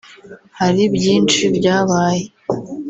[0.59, 2.23] Hari byinshi byabaye